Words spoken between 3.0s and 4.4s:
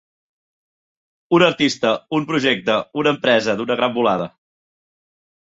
una empresa, d'una gran volada.